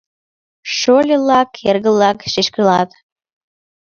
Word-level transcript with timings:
—Шольылак, 0.77 1.49
эргылак, 1.69 2.17
шешкылак! 2.31 2.89